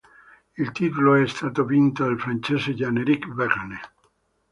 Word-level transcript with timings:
Il 0.57 0.71
titolo 0.71 1.13
è 1.13 1.27
stato 1.27 1.63
vinto 1.63 2.03
dal 2.05 2.19
francese 2.19 2.73
Jean-Éric 2.73 3.31
Vergne. 3.33 3.79